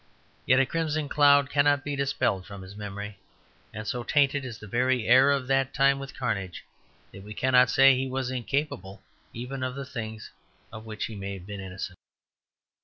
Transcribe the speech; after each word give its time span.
Yet 0.47 0.59
a 0.59 0.65
crimson 0.65 1.09
cloud 1.09 1.51
cannot 1.51 1.83
be 1.83 1.95
dispelled 1.95 2.47
from 2.47 2.63
his 2.63 2.75
memory, 2.75 3.19
and, 3.71 3.87
so 3.87 4.03
tainted 4.03 4.43
is 4.43 4.57
the 4.57 4.65
very 4.65 5.05
air 5.07 5.29
of 5.29 5.45
that 5.45 5.75
time 5.75 5.99
with 5.99 6.17
carnage, 6.17 6.63
that 7.11 7.21
we 7.23 7.35
cannot 7.35 7.69
say 7.69 7.93
he 7.95 8.07
was 8.07 8.31
incapable 8.31 9.03
even 9.31 9.61
of 9.61 9.75
the 9.75 9.85
things 9.85 10.31
of 10.73 10.87
which 10.87 11.05
he 11.05 11.15
may 11.15 11.35
have 11.35 11.45
been 11.45 11.59
innocent. 11.59 11.99